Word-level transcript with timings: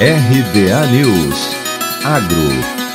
RBA 0.00 0.90
News. 0.92 1.54
Agro 2.06 2.89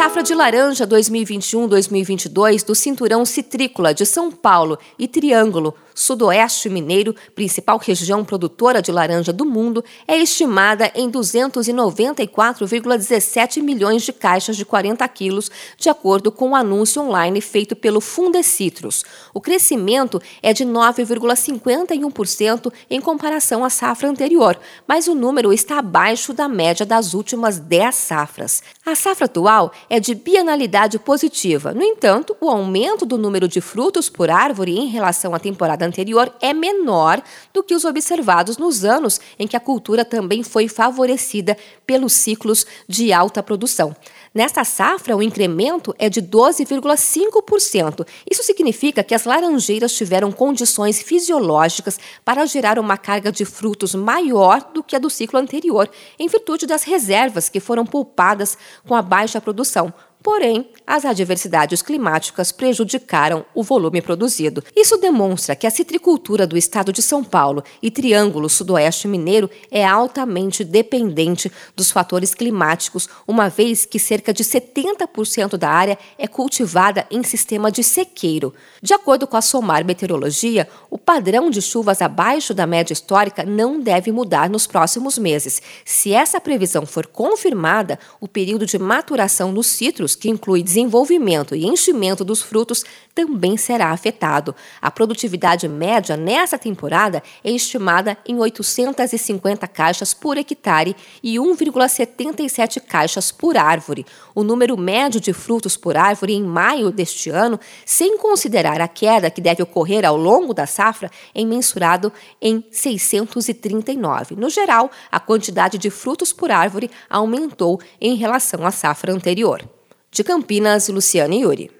safra 0.00 0.22
de 0.22 0.34
laranja 0.34 0.86
2021-2022 0.86 2.64
do 2.64 2.74
Cinturão 2.74 3.26
Citrícola 3.26 3.92
de 3.92 4.06
São 4.06 4.32
Paulo 4.32 4.78
e 4.98 5.06
Triângulo, 5.06 5.74
Sudoeste 5.94 6.70
Mineiro, 6.70 7.14
principal 7.34 7.76
região 7.76 8.24
produtora 8.24 8.80
de 8.80 8.90
laranja 8.90 9.30
do 9.30 9.44
mundo, 9.44 9.84
é 10.08 10.16
estimada 10.16 10.90
em 10.94 11.10
294,17 11.10 13.60
milhões 13.60 14.02
de 14.02 14.10
caixas 14.10 14.56
de 14.56 14.64
40 14.64 15.06
quilos, 15.08 15.50
de 15.76 15.90
acordo 15.90 16.32
com 16.32 16.46
o 16.46 16.52
um 16.52 16.56
anúncio 16.56 17.02
online 17.02 17.42
feito 17.42 17.76
pelo 17.76 18.00
Fundecitrus. 18.00 19.04
O 19.34 19.40
crescimento 19.42 20.18
é 20.42 20.54
de 20.54 20.64
9,51% 20.64 22.72
em 22.88 23.02
comparação 23.02 23.62
à 23.62 23.68
safra 23.68 24.08
anterior, 24.08 24.58
mas 24.88 25.06
o 25.06 25.14
número 25.14 25.52
está 25.52 25.80
abaixo 25.80 26.32
da 26.32 26.48
média 26.48 26.86
das 26.86 27.12
últimas 27.12 27.58
10 27.58 27.94
safras. 27.94 28.62
A 28.86 28.94
safra 28.94 29.26
atual 29.26 29.70
é 29.90 29.98
de 29.98 30.14
bienalidade 30.14 31.00
positiva. 31.00 31.74
No 31.74 31.82
entanto, 31.82 32.36
o 32.40 32.48
aumento 32.48 33.04
do 33.04 33.18
número 33.18 33.48
de 33.48 33.60
frutos 33.60 34.08
por 34.08 34.30
árvore 34.30 34.78
em 34.78 34.86
relação 34.86 35.34
à 35.34 35.40
temporada 35.40 35.84
anterior 35.84 36.32
é 36.40 36.54
menor 36.54 37.20
do 37.52 37.60
que 37.60 37.74
os 37.74 37.84
observados 37.84 38.56
nos 38.56 38.84
anos 38.84 39.20
em 39.36 39.48
que 39.48 39.56
a 39.56 39.60
cultura 39.60 40.04
também 40.04 40.44
foi 40.44 40.68
favorecida 40.68 41.58
pelos 41.84 42.12
ciclos 42.12 42.64
de 42.88 43.12
alta 43.12 43.42
produção. 43.42 43.94
Nesta 44.32 44.62
safra, 44.62 45.16
o 45.16 45.22
incremento 45.22 45.92
é 45.98 46.08
de 46.08 46.22
12,5%. 46.22 48.06
Isso 48.30 48.44
significa 48.44 49.02
que 49.02 49.12
as 49.12 49.24
laranjeiras 49.24 49.92
tiveram 49.92 50.30
condições 50.30 51.02
fisiológicas 51.02 51.98
para 52.24 52.46
gerar 52.46 52.78
uma 52.78 52.96
carga 52.96 53.32
de 53.32 53.44
frutos 53.44 53.92
maior 53.92 54.70
do 54.72 54.84
que 54.84 54.94
a 54.94 55.00
do 55.00 55.10
ciclo 55.10 55.40
anterior, 55.40 55.90
em 56.16 56.28
virtude 56.28 56.64
das 56.64 56.84
reservas 56.84 57.48
que 57.48 57.58
foram 57.58 57.84
poupadas 57.84 58.56
com 58.86 58.94
a 58.94 59.02
baixa 59.02 59.40
produção. 59.40 59.92
Porém, 60.22 60.68
as 60.86 61.06
adversidades 61.06 61.80
climáticas 61.80 62.52
prejudicaram 62.52 63.44
o 63.54 63.62
volume 63.62 64.02
produzido. 64.02 64.62
Isso 64.76 64.98
demonstra 64.98 65.56
que 65.56 65.66
a 65.66 65.70
citricultura 65.70 66.46
do 66.46 66.58
estado 66.58 66.92
de 66.92 67.00
São 67.00 67.24
Paulo 67.24 67.64
e 67.82 67.90
Triângulo 67.90 68.48
Sudoeste 68.48 69.08
Mineiro 69.08 69.48
é 69.70 69.86
altamente 69.86 70.62
dependente 70.62 71.50
dos 71.74 71.90
fatores 71.90 72.34
climáticos, 72.34 73.08
uma 73.26 73.48
vez 73.48 73.86
que 73.86 73.98
cerca 73.98 74.32
de 74.32 74.44
70% 74.44 75.56
da 75.56 75.70
área 75.70 75.98
é 76.18 76.26
cultivada 76.26 77.06
em 77.10 77.22
sistema 77.22 77.72
de 77.72 77.82
sequeiro. 77.82 78.52
De 78.82 78.92
acordo 78.92 79.26
com 79.26 79.38
a 79.38 79.42
SOMAR 79.42 79.86
Meteorologia, 79.86 80.68
o 80.90 80.98
padrão 80.98 81.48
de 81.50 81.62
chuvas 81.62 82.02
abaixo 82.02 82.52
da 82.52 82.66
média 82.66 82.92
histórica 82.92 83.42
não 83.44 83.80
deve 83.80 84.12
mudar 84.12 84.50
nos 84.50 84.66
próximos 84.66 85.16
meses. 85.16 85.62
Se 85.84 86.12
essa 86.12 86.40
previsão 86.40 86.84
for 86.84 87.06
confirmada, 87.06 87.98
o 88.20 88.28
período 88.28 88.66
de 88.66 88.78
maturação 88.78 89.54
dos 89.54 89.66
citros 89.66 90.09
que 90.14 90.30
inclui 90.30 90.62
desenvolvimento 90.62 91.54
e 91.54 91.66
enchimento 91.66 92.24
dos 92.24 92.42
frutos, 92.42 92.84
também 93.14 93.56
será 93.56 93.90
afetado. 93.90 94.54
A 94.80 94.90
produtividade 94.90 95.68
média 95.68 96.16
nessa 96.16 96.58
temporada 96.58 97.22
é 97.44 97.50
estimada 97.50 98.16
em 98.26 98.38
850 98.38 99.66
caixas 99.68 100.14
por 100.14 100.38
hectare 100.38 100.96
e 101.22 101.36
1,77 101.36 102.80
caixas 102.80 103.30
por 103.30 103.56
árvore. 103.56 104.06
O 104.34 104.42
número 104.42 104.76
médio 104.76 105.20
de 105.20 105.32
frutos 105.32 105.76
por 105.76 105.96
árvore 105.96 106.34
em 106.34 106.42
maio 106.42 106.90
deste 106.90 107.30
ano, 107.30 107.58
sem 107.84 108.16
considerar 108.16 108.80
a 108.80 108.88
queda 108.88 109.30
que 109.30 109.40
deve 109.40 109.62
ocorrer 109.62 110.04
ao 110.04 110.16
longo 110.16 110.54
da 110.54 110.66
safra, 110.66 111.10
é 111.34 111.44
mensurado 111.44 112.12
em 112.40 112.64
639. 112.70 114.36
No 114.36 114.48
geral, 114.48 114.90
a 115.10 115.20
quantidade 115.20 115.78
de 115.78 115.90
frutos 115.90 116.32
por 116.32 116.50
árvore 116.50 116.90
aumentou 117.08 117.80
em 118.00 118.14
relação 118.14 118.66
à 118.66 118.70
safra 118.70 119.12
anterior. 119.12 119.62
De 120.12 120.24
Campinas, 120.24 120.88
Luciane 120.88 121.38
Yuri. 121.38 121.79